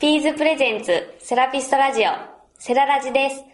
[0.00, 2.10] ピーズプレゼンツセラピストラジオ
[2.58, 3.44] セララジです。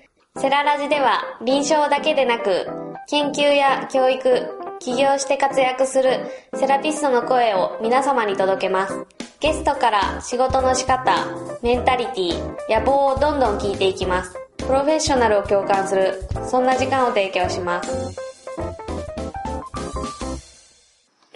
[0.41, 2.69] セララジでは臨床だけでなく
[3.09, 4.47] 研究や教育、
[4.79, 6.21] 起業して活躍する
[6.55, 9.07] セラピストの声を皆様に届けます。
[9.41, 11.27] ゲストから仕事の仕方、
[11.65, 14.39] メンタリティ、野望をどんどん聞いていきます。
[14.59, 18.17] プロフェッショナルを共感する、そんな時間を提供します。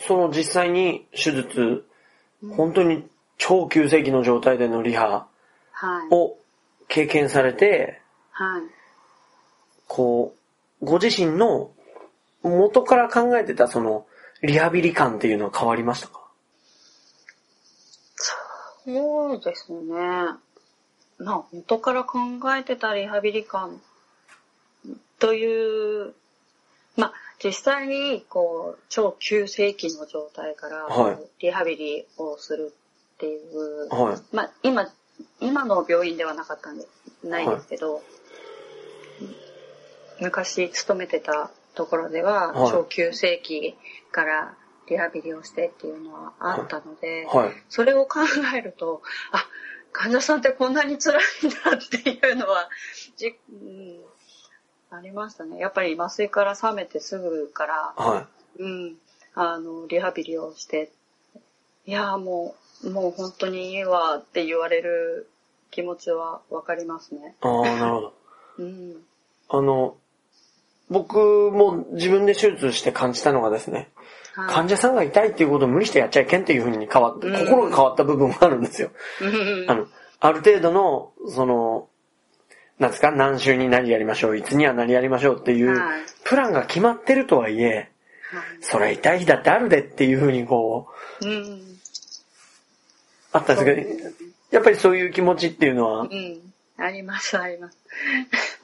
[0.06, 1.84] その実際に手術、
[2.56, 3.09] 本当に
[3.42, 5.26] 超急性期の状態でのリハ
[5.72, 6.08] はい。
[6.10, 6.36] を
[6.88, 8.02] 経験されて、
[8.32, 8.62] はい。
[9.88, 10.34] こ
[10.82, 11.70] う、ご自身の
[12.42, 14.06] 元から考えてたその
[14.42, 16.20] リハビリ感っていうのは変わりましたか？
[18.84, 19.78] そうですね。
[21.18, 22.18] まあ、元から考
[22.54, 23.80] えてたリハビリ感
[25.18, 26.14] という、
[26.96, 32.74] まあ、実際に、こう、超急性期の状態から、はいリハビリをする
[33.20, 34.34] っていう、はい。
[34.34, 34.88] まあ、今、
[35.40, 36.86] 今の病院ではなかったんで、
[37.22, 38.02] ないんですけど、
[40.20, 43.76] 昔勤めてたところでは、はい超急性期
[44.10, 44.54] から
[44.88, 47.50] リハビリをしてっていうのはあったので、はい。
[47.68, 48.20] それを考
[48.56, 49.46] えると、あ、
[49.92, 52.70] 患者さんってこんなに辛いんだっていうのは、
[53.16, 54.00] じうん、
[54.90, 55.58] ありましたね。
[55.58, 58.26] やっぱり麻酔から覚めてすぐから、は
[58.58, 58.96] うん、
[59.34, 60.90] あの、リハビリをして、
[61.86, 65.28] いや、もう、もう本当にいいわって言われる
[65.70, 67.36] 気持ちはわかりますね。
[67.42, 67.46] い。
[67.46, 68.14] ああ、なるほど。
[68.58, 68.96] うん。
[69.48, 69.96] あの、
[70.88, 71.18] 僕
[71.52, 73.86] も自分で手術して感じたのがですね、はい
[74.48, 78.90] 患者さんが痛いっていうことを無理してやっちゃいけんっていうふうに変わって、うん心が変わった部分があるんですよ。
[79.20, 79.86] うんあの、
[80.20, 81.88] ある程度の、その、
[82.78, 87.90] なんですか、何週に何やりましょう、いつには何やりましょうっていうはい、プランが決まってるとはいえ、
[88.60, 90.88] そりゃ痛い日だってあるでっていうふうにこ
[91.22, 91.79] う、うん。
[93.32, 96.00] あったんですけど、やっぱりそういう気持ちっていうのは？
[96.02, 96.50] う、ん。
[96.78, 97.76] あります、あります。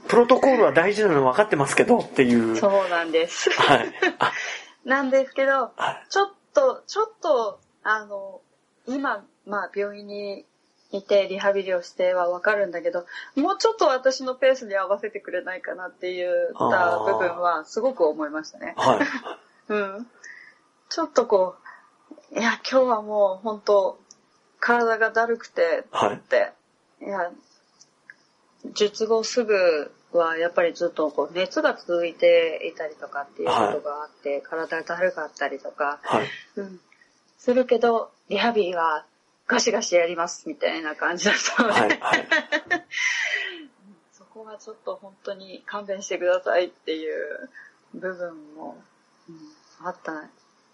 [0.09, 2.57] プロトコールは大事なの分かってますけどっていう。
[2.57, 3.51] そうなんです。
[3.51, 3.93] はい。
[4.19, 4.33] あ、
[4.85, 8.41] なんですけどはい、ちょっと、ちょっと、あの、
[8.87, 10.45] 今、まあ、病院に
[10.93, 16.33] いてリハビリをしてはわかるんだけど、もうちょっと私のペースに合わせてくれないかなって言っ
[16.71, 18.75] た部分はすごく思いましたね。
[18.77, 19.07] はい。
[19.69, 20.11] うん。
[20.89, 21.57] ちょっとこ
[22.33, 23.99] う、いや、今日はもう本当、
[24.61, 26.53] 体がだるくてはいって、
[27.03, 27.31] いや、
[28.75, 36.27] 術後すぐはやっぱりずっとこう熱が続いていたりとかっていうことがあって、体がだるかったりとか、はい。
[36.57, 36.81] うん、
[37.39, 39.05] するけど、リハビリは
[39.47, 41.99] ガシガシやりますみたいな感じだったので、はい。
[42.01, 42.27] はい。
[44.13, 47.51] そこはちょっと本当に勘弁してくださいっていう
[47.95, 48.83] 部分も、
[49.29, 49.37] うん
[49.85, 50.13] あった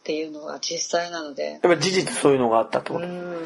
[0.03, 3.07] っていうのが実際なので、やっぱり事実そういうのがあったってこと？
[3.07, 3.45] うん。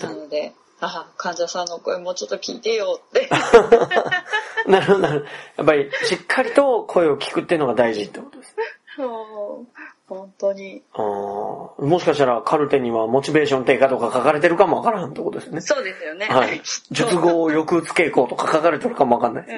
[0.00, 3.28] なので、あ、患者さんの声もうちょっと聞いてよって。
[4.66, 5.30] なるほど、なるほど。
[5.56, 8.64] やっぱりしっかりと声を聞くっていうのが大事ってことですね。
[10.08, 10.82] 本当に。
[10.94, 15.60] あーもしかしたらカルテにはモチベーション低下とか書かれてるかもわからんってことですね。
[15.60, 16.26] そうですよね。
[16.26, 16.60] はい。
[16.90, 19.56] 術後抑うつ傾向とか書かれてるかもわかんないです。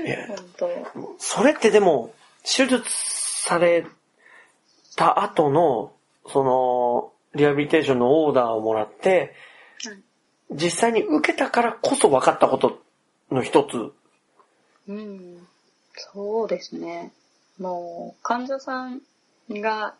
[0.00, 0.06] うん。
[0.06, 1.16] いや本当。
[1.18, 2.12] それってでも、
[2.44, 2.82] 手術
[3.42, 3.84] され
[4.94, 5.92] た後の、
[6.28, 9.34] その、リハビリテーションのオーダーをもらって、
[10.52, 12.80] 実際に受けたからこそ分かったこと
[13.32, 13.92] の一つ。
[14.86, 15.48] うん。
[15.94, 17.12] そうですね。
[17.58, 19.00] もう、患者さん
[19.50, 19.94] が、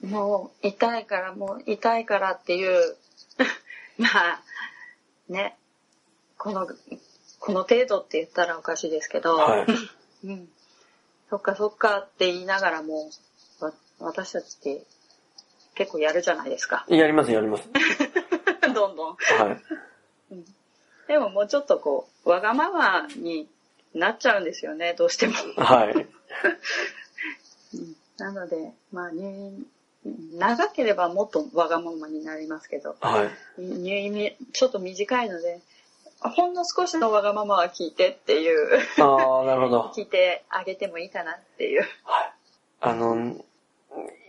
[0.00, 2.96] もう、痛いから、もう、痛いからっていう、
[3.98, 4.42] まあ、
[5.28, 5.56] ね、
[6.38, 6.68] この、
[7.40, 9.66] この程度って言ったらおかしいですけど、はい。
[10.24, 10.48] うん。
[11.30, 13.08] そっかそっかって言いながらも、
[13.60, 14.82] わ私たちって
[15.74, 16.84] 結構やるじゃないですか。
[16.88, 17.68] やります、やります。
[18.74, 19.16] どんどん。
[19.16, 20.36] はい。
[21.08, 23.48] でももうちょっとこう、わがままに
[23.94, 25.34] なっちゃうんですよね、どうしても。
[25.56, 25.94] はい。
[27.74, 29.66] うんなので、まあ入院、
[30.38, 33.62] 長ければもっとわがままになりますけど、はい。
[33.62, 35.60] 入院みちょっと短いので、
[36.20, 39.90] ほんの少しのわがままは聞いてっていう、ああ、なるほど。
[39.96, 41.80] 聞いてあげてもいいかなっていう。
[42.04, 42.32] はい。
[42.80, 43.36] あの、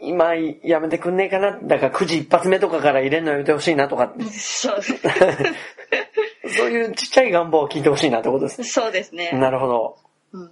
[0.01, 1.59] 今やめてくんねえかな？
[1.61, 4.13] だから9時一発目とかから入れるのやめてほしいなとか。
[4.31, 4.95] そうです
[6.57, 8.63] そういうちっちゃい願望を聞いてほしいなってことです。
[8.63, 9.31] そうですね。
[9.33, 9.97] なるほど。
[10.33, 10.51] うん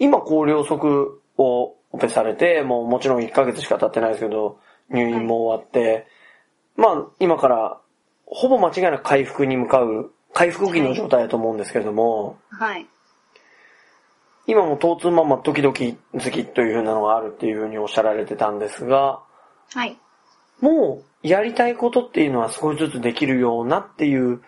[0.00, 4.60] 今、高両足をオペされて、もうもちろん1ヶ月しか経ってないですけど、
[4.90, 6.06] 入院も終わって、
[6.76, 7.80] まあ、今から、
[8.26, 12.86] ほぼ間違いなく回復に向かう、回復期の状態だと思うんですけれども、はい。
[14.46, 19.18] 今も疼痛まま時々好きという風なのがあるっていう風におっしゃられてたんですが、
[19.74, 19.98] はい。
[20.60, 24.40] もうやりたいことっていうのは少しずつできるようなっていう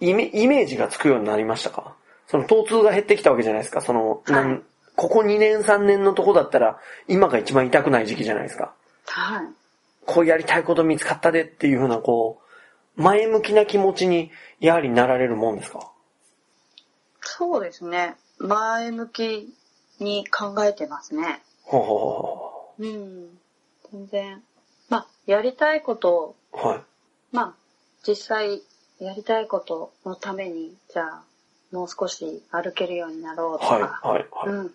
[0.00, 1.96] イメイメージがつくようになりましたか？
[2.26, 3.80] その疼痛が減ってきたわけじゃないですか。
[3.80, 4.60] その、はい
[4.96, 6.78] ここ2年3年のとこだったら
[7.08, 8.74] 今が一番痛くない時期じゃないですか。
[9.06, 9.46] はい。
[10.06, 12.43] こうやりたいこと見つかったでっていうふうなこう、
[12.96, 14.30] 前向きな気持ちに
[14.60, 15.90] やはりなられるもんですか？
[17.20, 18.16] そうですね。
[18.38, 19.54] 前向き
[20.00, 21.42] に考えてますね。
[21.62, 23.38] ほうほうほうん。
[23.92, 24.42] 全然。
[24.88, 26.36] まあ、やりたいことを。
[26.52, 26.80] はい。
[27.32, 27.54] まあ、
[28.06, 28.62] 実際
[29.00, 31.22] やりたいことのために、じゃあ、
[31.72, 34.48] もう少し歩けるようになろうとか、はい、はい、はい。
[34.48, 34.74] うん。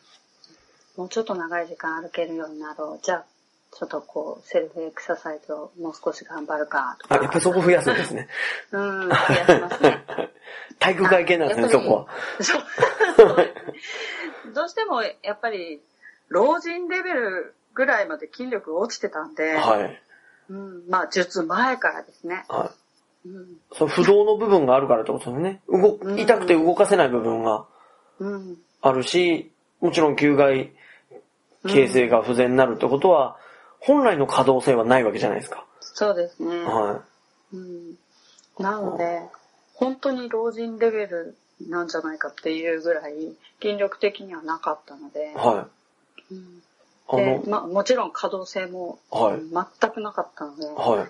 [0.97, 3.05] もうちょっと長い時間歩けるようになろう。
[3.05, 3.25] じゃあ、
[3.71, 7.23] ちょっとこう、セルフエクササイズをもう少し頑張るか、とあ、か。
[7.23, 8.27] やっぱりそこ増やすんですね。
[8.71, 10.05] うん、増やしますね。
[10.79, 12.07] 体育会系なんですね、そこは。
[12.41, 12.63] そう
[14.53, 15.81] どうしても、やっぱり、
[16.29, 20.01] 老人レベルぐらいまで筋力落ちてたんで、はい。
[20.49, 22.45] うん、まあ、術前からですね。
[22.49, 22.71] は
[23.25, 23.29] い。
[23.29, 25.61] うん、その不動の部分があるからってことですね。
[25.69, 27.65] 動う、ん痛くて動かせない部分が
[28.19, 30.71] うん、あるし、もちろん球外
[31.67, 33.37] 形成が不全になるってことは、
[33.79, 35.65] 本来の可動性はないわけじゃないですか。
[35.81, 36.63] そうですね。
[36.63, 37.01] は
[37.53, 37.95] うん、
[38.59, 39.21] なので、
[39.73, 41.37] 本当に老人レベル
[41.67, 43.13] なんじゃないかっていうぐらい、
[43.61, 45.67] 筋力的にはなかったのでい。、は
[46.31, 46.33] い。
[46.33, 46.61] うん
[47.11, 51.09] あで、の、まあ、もちろん可動性も、はいうん全くなかったので、はい。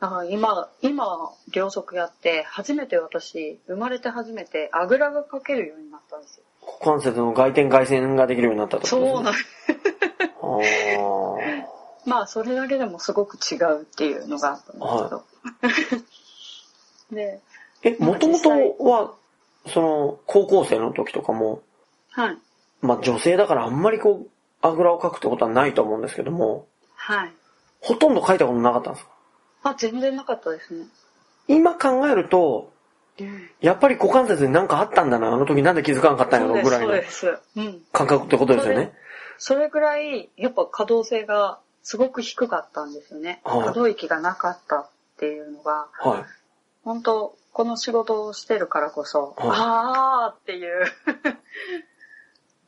[0.00, 6.44] だから今、今、両足やって、初めて私、生まれて初めて、あぐらがかけるようになったんですよ。
[6.62, 9.06] 股関節の外転外旋ができるようになったとですね。
[9.06, 9.36] そうなんあ
[12.06, 16.04] まあ、それだけでもすごく違うっていうのがあったんですけど。
[17.16, 18.50] で、ーえ、もともと
[18.84, 19.14] は、
[19.66, 21.62] その、高校生の時とかも、
[22.10, 22.38] はい。
[22.80, 24.30] まあ女性だからあんまりこう、
[24.62, 27.32] あぐらをかくってことはないと思うんですけども、はい。
[27.80, 29.10] ほとんど書いたことなかったんですか？
[29.62, 30.86] あ、全然なかったですね。
[31.48, 32.72] 今考えると、
[33.18, 33.50] うん。
[33.60, 37.38] やっぱり股関節になんかあったんだな、あの時なんで気づかなかったんやろぐらいのそうです。
[37.56, 37.82] うん。
[37.92, 38.92] 感覚ってことですよね。
[39.38, 43.40] それぐらい、やっぱ可動性がすごく低かったんですよね。
[43.44, 44.88] はい可動域がなかったっ
[45.18, 46.24] ていうのが、はい。
[46.84, 50.84] 本当この仕事をしてるからこそ、はいあーっていう、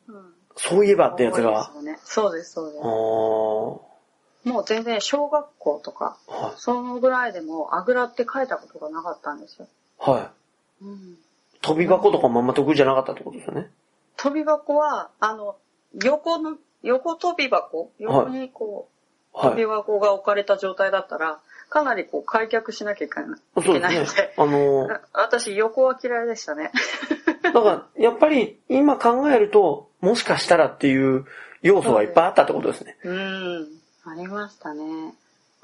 [0.08, 1.76] うん、そういえばってやつがです。
[1.76, 1.98] よね。
[2.04, 6.60] そうです、そうですもう全然小学校とか、はい。
[6.60, 9.68] そのぐらいでもあぐらって書いたことがなかったんですよ。
[9.98, 10.32] は
[10.80, 10.84] い。
[10.84, 11.16] うん、
[11.60, 13.70] 飛び箱とかもあんま得意じゃなかったってことですよね。
[14.16, 15.56] 飛び箱は、あの、
[16.02, 17.92] 横の、横飛び箱？
[18.00, 18.88] 横にこ
[19.34, 19.78] う、飛びはい。
[19.78, 21.40] 箱が置かれた状態だったら、
[21.72, 24.34] かなりこう開脚しなきゃいけないので、ね。
[24.36, 26.70] あのー、あ私横は嫌いでしたね。
[27.42, 31.24] だから、やっぱり今考えると、もしかしたらっていう
[31.62, 32.98] 要素がいっぱいあったってことですね。
[33.04, 33.68] うん、
[34.04, 35.14] ありましたね。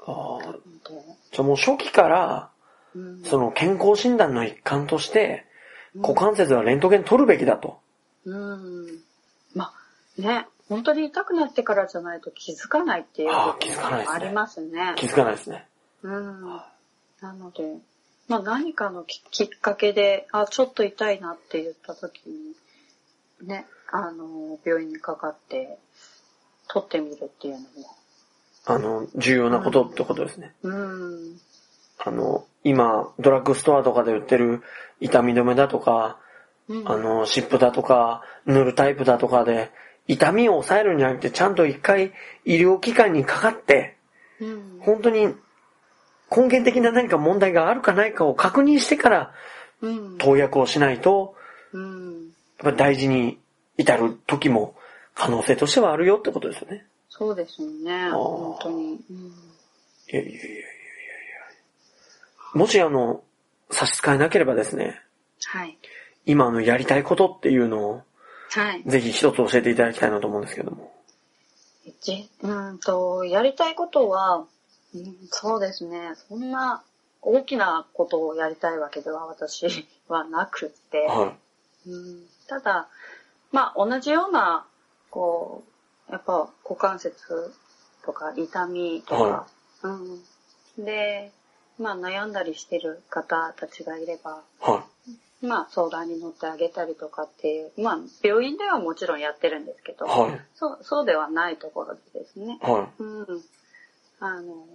[0.05, 0.59] あーで
[1.31, 2.49] じゃあもう初期から、
[2.95, 5.45] うん、その健康診断の一環として、
[5.93, 7.79] 股関節はレントゲン取るべきだと。
[8.25, 8.99] うん。
[9.53, 9.73] ま
[10.17, 14.93] あ、ね、本当に痛くなってからじゃないと気づかないっていうあー部気づかないですね分もありますね。
[14.95, 15.67] 気づかないですね。
[16.03, 16.41] うん。
[17.21, 17.77] なので、
[18.27, 25.79] まあ何かのききっかけで、あ、ちょっと痛いなって言った時に、ね、あの、病院にかかって、
[26.67, 27.67] 取ってみるっていうのも、
[28.65, 30.53] あの、重要なことってことですね。
[30.61, 31.39] うん。
[31.97, 34.61] あの、今、ドラッグストアとかで売ってる
[34.99, 36.19] 痛み止めだとか、
[36.67, 39.71] うん、あの、湿布だとか、塗るタイプだとかで、
[40.09, 42.11] 痛みを抑えるんじゃなくて、ちゃんと一回
[42.43, 43.95] 医療機関にかかって、
[44.41, 45.27] うん、本当に
[46.29, 49.33] 根源的な何か問題があるかないかを確認してから
[49.81, 51.35] うん、投薬をしないと、
[51.71, 52.27] うん。
[52.59, 53.39] やっぱり大事に
[53.77, 54.75] 至る時も
[55.15, 56.85] 可能性としてはあるよってことですよね。
[57.09, 58.75] そうですよね、ー本当に。
[58.77, 58.99] うん、い
[60.11, 60.59] やいやいやいやいや。
[62.53, 63.23] もしあの、
[63.71, 65.01] 差し支えなければですね、
[65.45, 65.77] はい。
[66.25, 68.01] 今あのやりたいことっていうのを
[68.49, 68.83] はい。
[68.85, 70.91] ぜひ一つ教えていただきたいなと思うんですけども。
[72.01, 74.45] じうんと、やりたいことは、
[74.93, 76.83] うん、そうですね、そんな
[77.21, 81.33] 大きなことをやりたいわけでは私はなくって、は
[81.87, 82.87] うん、ただ、
[83.51, 84.65] まあ同じような、
[85.09, 85.63] こ
[86.09, 87.53] う、やっぱ股関節
[88.03, 89.47] とか痛みとか、は
[90.77, 91.31] うん、で、
[91.77, 94.71] まあ悩んだりしてる方たちがいれば、い。
[94.71, 94.85] は
[95.41, 100.09] まあ相談に乗ってあげたりとかっていう、まあ病院ではもちろんやってるんですけど、い。
[100.09, 100.41] はい。
[100.55, 102.59] そう、そうではないところでですね。
[102.61, 103.41] はうん。
[104.19, 104.65] あの、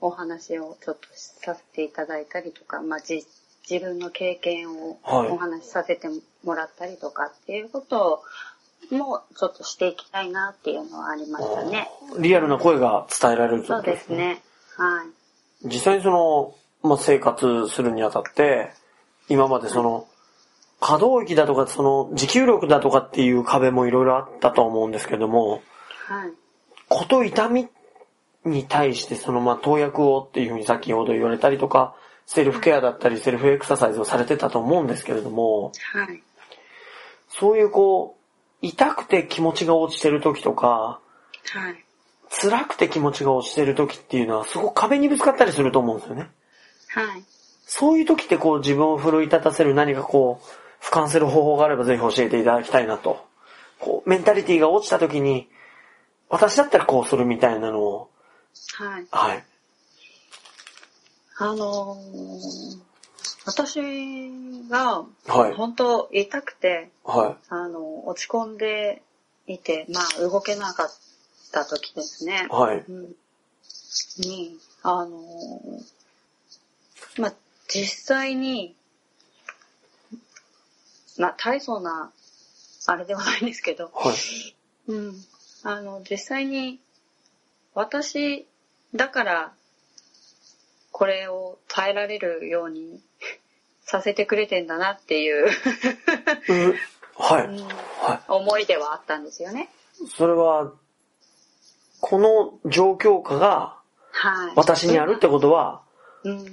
[0.00, 3.24] お話をちょっとさせていただいたりとか、まあ、じ、
[3.68, 6.08] 自分の経験をはいお話しさせて
[6.44, 8.22] もらったりとかっていうこと
[8.90, 11.88] もちょっとしていきたいなっていうのはありましたね。
[12.18, 12.22] い。
[12.22, 14.42] リアルな声が伝えられるってそうですね。
[14.76, 15.04] は
[15.64, 15.68] い。
[15.68, 18.72] 実際にその、まあ、生活するにあたって、
[19.28, 20.06] 今までその、
[20.80, 25.62] 可動域だとか、その、持久力だとかっていう壁もいろいろあったと思うんですけども、
[26.06, 26.32] はい。
[26.88, 27.68] こと痛み
[28.44, 31.94] に対して、その、まあ、投薬をっていうふうに先ほど言われたりとか、
[32.26, 36.22] セルフケアだったり、セルフエクササイズをされてたと思うんですけれども、はい。
[37.28, 41.00] そういうこう、痛くて気持ちが落ちてる時とか、
[41.50, 41.84] はい。
[42.30, 46.30] 辛くて気持ちが落ちてる時っていうのは、すごく壁にぶつかったりすると思うんですよね。
[46.88, 47.22] はい。
[47.74, 53.24] そういう時ってこう自分を奮い立たせる何かこう、俯瞰する方法があればぜひ教えていただきたいなと。
[53.80, 55.48] こう、メンタリティが落ちた時に、
[56.28, 58.10] 私だったらこうするみたいなのを、
[58.74, 59.06] はい。
[59.10, 59.44] はい。
[61.38, 62.78] あのー
[63.46, 63.80] 私
[64.68, 69.00] が、はい本当痛くて、はあの、落ち込んで
[69.46, 70.88] いて、まあ、動けなかっ
[71.52, 72.54] た時ですねい。。
[72.54, 72.84] はい。
[72.86, 73.14] うん
[74.18, 77.34] に、あのーまあ、
[77.72, 78.76] 実際に、
[81.18, 82.12] まあ、大層な、
[82.86, 84.16] あれではないんですけど、はい。
[84.88, 85.14] うん。
[85.62, 86.80] あの、実際に、
[87.74, 88.46] 私
[88.94, 89.52] だから、
[90.90, 93.00] これを耐えられるように
[93.80, 96.74] させてくれてんだなっていう、う
[97.16, 97.46] はい。
[97.46, 99.70] うんは思いではあったんですよね。
[100.02, 100.06] い。
[100.08, 100.72] それは、
[102.00, 103.78] この状況下が
[104.10, 104.52] はい。
[104.56, 105.91] 私にあるってことは、うん。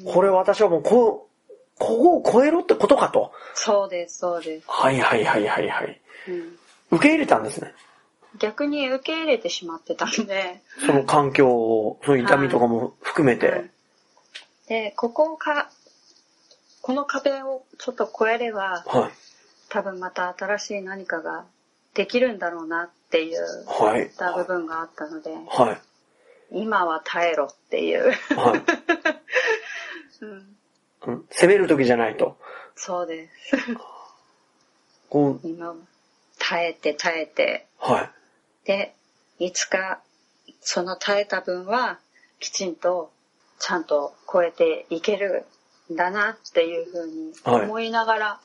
[0.06, 3.32] これ私はもうこう、ここを超えろってことかと。
[3.54, 4.66] そうです、そうです。
[4.68, 6.02] はいはいはいはいはい。
[6.28, 6.58] うん。
[6.92, 7.74] 受け入れたんですね。
[8.38, 13.66] 逆に受け入れてしまってたんで、その環境を、その痛みとかも含めて。
[14.68, 15.72] で、ここか、
[16.82, 19.12] この壁をちょっと越えれば、はい。
[19.70, 21.46] 多分また新しい何かが
[21.94, 24.08] できるんだろうなっていう、はい。
[24.08, 25.82] った部分があったので、はい。
[26.52, 28.12] 今は耐えろっていう。
[28.36, 28.62] はい。
[30.22, 30.58] うん、
[31.08, 32.38] うん攻める時じゃないと。
[32.76, 33.58] そうです。
[35.10, 35.76] こう、今は
[36.38, 38.12] 耐えて耐えて、はい。
[38.66, 38.96] で、
[39.40, 40.02] いつか
[40.62, 42.00] その耐えた分は
[42.40, 43.12] きちんと
[43.60, 45.46] ちゃんと超えていける
[45.92, 48.40] んだなっていうふうにはい思いながら、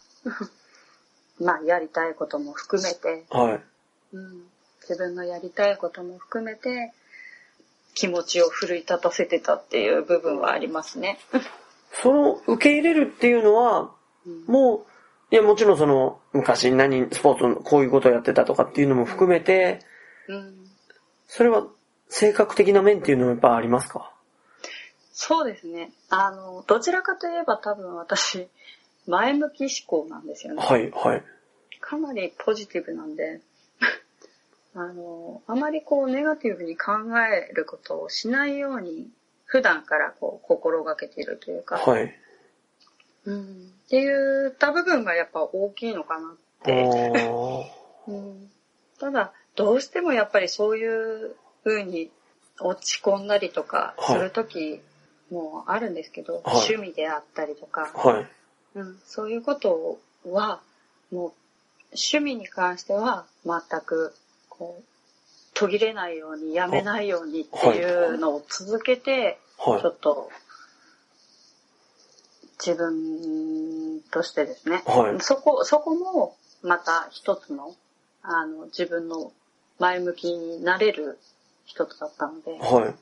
[1.40, 3.60] まあやりたいことも含めて、はい。
[4.14, 4.46] うん、
[4.82, 6.92] 自分のやりたいことも含めて
[7.94, 11.18] 気持ちを奮い立たせてたっていう部分はありますね。
[12.02, 13.92] その受け入れるっていうのは、
[14.26, 14.86] うんも
[15.30, 19.80] う、いやもちろんその、昔何、スポーツのこういうことをやってたとかっていうのも含めて、
[20.28, 20.54] うん、
[21.26, 21.66] それは
[22.08, 24.12] 性格的な面っていうのもやっぱありますか？
[25.12, 25.92] そうですね。
[26.10, 28.48] あの、どちらかといえば多分私、
[29.06, 30.62] 前向き思考なんですよね。
[30.62, 31.22] はい、はい。
[31.80, 33.40] かなりポジティブなんで、
[34.74, 39.08] あの、あまりこうネガティブに考えることをしないように、
[39.44, 42.14] 普段からこう心がけているというか、はい。
[43.24, 47.12] うん、って言った部分がやっぱ大きいのかなって。
[48.06, 48.50] うん、
[48.98, 52.10] ただ、どうしてもやっぱりそういう風に
[52.60, 54.80] 落ち込んだりとかするとき
[55.30, 56.42] もあるんですけど、はい。
[56.46, 58.26] 趣味であったりとか、はい。
[58.74, 60.60] うん、そういうことは、
[61.10, 61.32] もう、
[61.92, 64.14] 趣味に関しては全く、
[64.48, 64.84] こう、
[65.54, 70.30] 途切れないように、やめないようにっていうのを続けて、はいちょっと、
[72.64, 77.74] 自分としてですね、はいそこ、そこも、また一つの、
[78.22, 79.32] あの、自分の
[79.78, 81.18] 前向きになれる
[81.66, 82.94] 一つだったので、は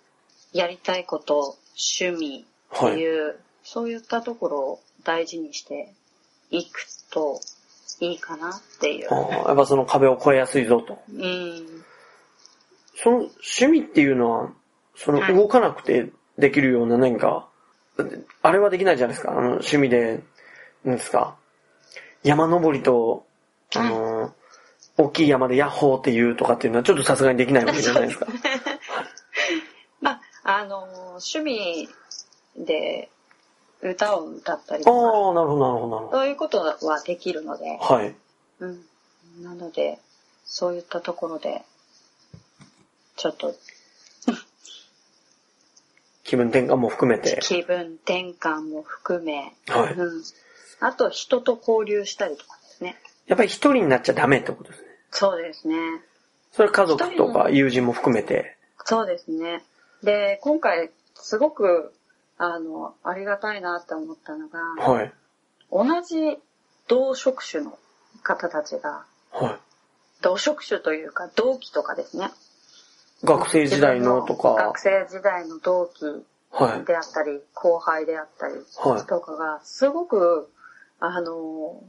[0.53, 0.59] い。
[0.59, 1.57] やりたいこと、
[2.01, 2.45] 趣味
[2.77, 5.93] っていう、そういったところを大事にして
[6.51, 7.41] いくと
[8.01, 9.09] いいかなっていう。
[9.11, 10.99] やっぱその壁を越えやすいぞと。
[11.11, 11.85] うん。
[12.97, 14.53] その趣味っていうのは、
[14.97, 17.49] そのはい動かなくてできるような何か、
[18.43, 19.33] あれはできないじゃないですか。
[19.33, 20.23] あの趣味で、
[20.85, 21.37] なんですか。
[22.23, 23.27] 山登りと、
[23.75, 24.35] あの、
[24.97, 28.27] 大きい山でヤッホーっていうとかっていうのはちょっとさすがにできないわけじゃないですか。
[30.01, 30.85] まあ、あの、
[31.17, 31.89] 趣味
[32.57, 33.09] で
[33.81, 37.95] 歌を歌ったりあとか、あ、なるほど、なるほど、なるほそういうことはできるので、ど。
[37.95, 38.15] はい。
[38.61, 38.85] うん。
[39.41, 39.99] なので、
[40.45, 41.65] そういったところで、
[43.23, 43.55] ちょっと
[46.25, 47.38] 気分転換も含めて。
[47.41, 50.25] 気分転換も含め、はいうん。
[50.81, 53.00] あと人と交流したりとかですね。
[53.29, 54.88] やっぱり一人になっちゃダメってことですね。
[55.12, 55.76] そうですね。
[56.50, 58.57] それは家族とか友人も含めて。
[58.85, 59.62] そうですね。
[60.02, 61.95] で、今回、すごく、
[62.38, 65.12] あの、ありがたいなって思ったのが、はい。
[65.71, 66.38] 同じ
[66.88, 67.79] 同職種の
[68.25, 69.59] 方たちが、はい。
[70.23, 72.33] 同職種というか、同期とかですね。
[73.25, 74.79] 学生時代のとか学。
[74.79, 76.05] 生時代の同期
[76.50, 76.85] はい。
[76.85, 80.50] であったり、後輩であったりはいとかが、すごく、
[81.00, 81.83] あの、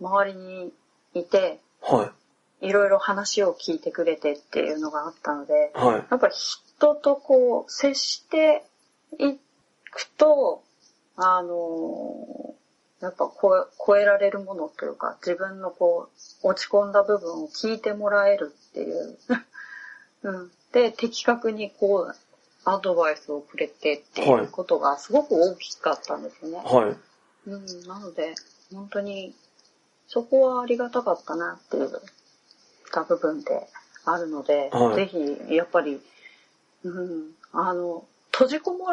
[0.00, 0.72] 周りに
[1.14, 2.12] いて、は
[2.60, 2.68] い。
[2.68, 6.06] いろいろ話を聞いてくれてっていうのがあったので、はい。
[6.10, 8.64] やっぱり人とこう、接して
[9.18, 9.34] い
[9.90, 10.62] くと、
[11.16, 12.54] あの、
[13.00, 16.08] やっぱ超え超えられるものというか、自分のこ
[16.44, 19.18] う、落ち込んだ部分を聞いてもらえるっていう。
[20.22, 20.52] うん。
[20.72, 22.16] で、的確にこう、
[22.64, 26.58] アドバイスをくれてっていうことがすごく大きかったんですよね。
[26.64, 27.50] はい。
[27.50, 27.88] うん。
[27.88, 28.34] なので、
[28.72, 29.34] 本当に、
[30.06, 31.90] そこはありがたかったなっていう、
[32.92, 33.66] た部分で
[34.04, 36.00] あるので、はいぜひ、やっぱり、
[36.84, 38.86] うん、あの、閉じこも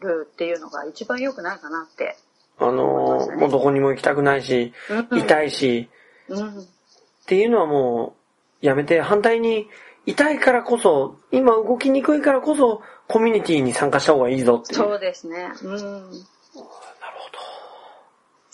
[0.00, 2.16] るっていうのが一番良くないかなって。
[2.58, 4.72] あのーもうどこにも行きたくないし、
[5.10, 5.88] うん痛いし、
[6.28, 6.60] うん。
[6.60, 6.64] っ
[7.26, 8.14] ていうのはも
[8.62, 9.68] う、やめて、反対に、
[10.06, 14.78] 痛いからこそ、今動きにくいからこそ、コミュニティに参加した方がいいぞっていう。
[14.78, 15.52] そうですね。
[15.62, 15.76] うん。
[15.76, 16.20] なる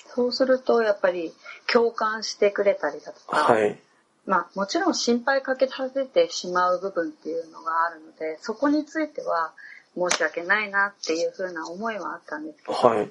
[0.08, 1.32] そうすると、やっぱり
[1.70, 3.60] 共感してくれたりだとか、ほど。
[3.60, 3.78] はい。
[4.24, 9.52] まあもちろん心配かけさせてしまう部分っていうのがあるので、そこについては
[9.94, 13.10] 申し訳ないなっていうふうな思いはあったんですけど、はい。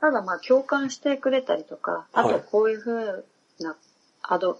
[0.00, 3.26] ただまあ共感してくれたりとか、あはいとこういうふう
[3.60, 3.76] な
[4.22, 4.58] アド、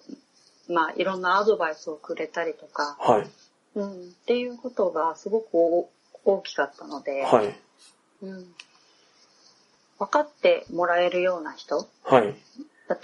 [0.68, 3.30] まあいろんなアドバイスをくれたりとか、はい。
[3.76, 3.94] うん、っ
[4.26, 5.90] ていうことがすごく大
[6.24, 7.54] 大きかったので、はい。
[8.22, 8.46] うん、
[9.98, 12.34] 分かってもらえるような人、はい。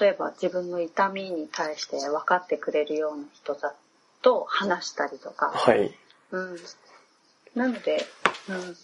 [0.00, 3.74] 例えば自分の痛みに対して分かってくれるような人だ
[4.22, 5.92] と話したりとか、はい。
[6.30, 6.56] うん、
[7.54, 8.04] なので、
[8.48, 8.76] うん、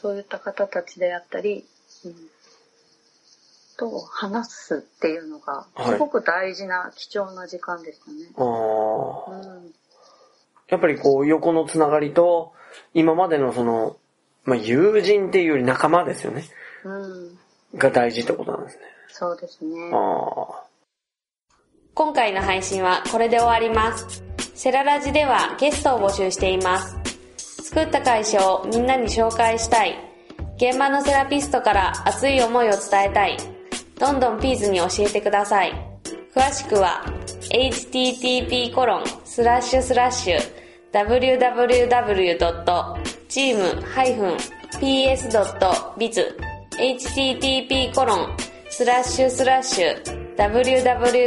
[0.00, 1.64] そういった方たちであったり、
[2.04, 2.14] うん、
[3.76, 8.16] と話すっていうのがはいすごく大事な貴重な時間でしたね。
[8.36, 9.72] あーうん
[10.72, 12.54] やっぱりこう、横のつながりと、
[12.94, 13.98] 今までのその、
[14.44, 16.44] まあ、友人っていうより仲間ですよね。
[16.84, 18.82] うん、が大事ってことなんですね。
[19.08, 19.90] そうですね。
[19.92, 20.64] あ
[21.94, 24.24] 今回の配信はこれで終わります。
[24.54, 26.96] セララジではゲストを募集しています。
[27.68, 29.94] 作った会社をみんなに紹介したい。
[30.56, 33.36] 現場のセラピストから熱い思いを伝えたい。
[34.02, 35.72] どんどんピーズに教えてください。
[36.34, 37.04] 詳しくは
[37.52, 40.38] http コロンスラッシュスラッシュ
[40.92, 42.36] www.team-ps.biz
[46.72, 48.36] http コロン
[48.70, 50.02] スラッシュスラッシュ
[50.36, 51.22] www.team-ps.biz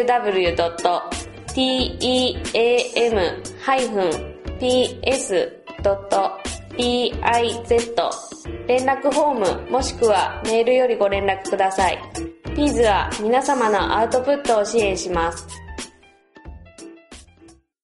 [8.67, 12.34] 連絡フォームもしくはメールよりご連絡ください。
[12.55, 15.64] ピーズは皆様のアウトプットを支援します。